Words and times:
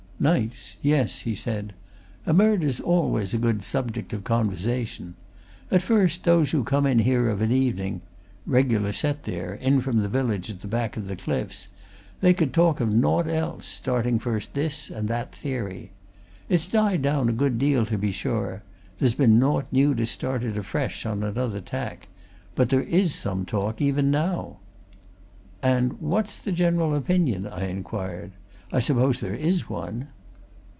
"Nights 0.21 0.77
yes," 0.83 1.21
he 1.21 1.33
said. 1.33 1.73
"A 2.27 2.31
murder's 2.35 2.79
always 2.79 3.33
a 3.33 3.39
good 3.39 3.63
subject 3.63 4.13
of 4.13 4.23
conversation. 4.23 5.15
At 5.71 5.81
first, 5.81 6.25
those 6.25 6.51
who 6.51 6.63
come 6.63 6.85
in 6.85 6.99
here 6.99 7.27
of 7.27 7.41
an 7.41 7.51
evening 7.51 8.01
regular 8.45 8.93
set 8.93 9.23
there, 9.23 9.55
in 9.55 9.81
from 9.81 9.97
the 10.03 10.07
village 10.07 10.51
at 10.51 10.61
the 10.61 10.67
back 10.67 10.95
of 10.95 11.07
the 11.07 11.15
cliffs 11.15 11.69
they 12.19 12.35
could 12.35 12.53
talk 12.53 12.79
of 12.79 12.93
naught 12.93 13.25
else, 13.27 13.65
starting 13.65 14.19
first 14.19 14.53
this 14.53 14.91
and 14.91 15.07
that 15.07 15.33
theory. 15.33 15.89
It's 16.49 16.67
died 16.67 17.01
down 17.01 17.27
a 17.27 17.31
good 17.31 17.57
deal, 17.57 17.83
to 17.87 17.97
be 17.97 18.11
sure 18.11 18.61
there's 18.99 19.15
been 19.15 19.39
naught 19.39 19.65
new 19.73 19.95
to 19.95 20.05
start 20.05 20.43
it 20.43 20.55
afresh, 20.55 21.03
on 21.03 21.23
another 21.23 21.61
tack 21.61 22.09
but 22.53 22.69
there 22.69 22.83
is 22.83 23.15
some 23.15 23.43
talk, 23.43 23.81
even 23.81 24.11
now." 24.11 24.59
"And 25.63 25.99
what's 25.99 26.35
the 26.35 26.51
general 26.51 26.93
opinion?" 26.93 27.47
I 27.47 27.65
inquired. 27.69 28.33
"I 28.73 28.79
suppose 28.79 29.19
there 29.19 29.33
is 29.35 29.67
one?" 29.69 30.07